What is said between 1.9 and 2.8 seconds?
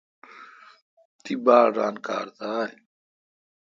کار تھال۔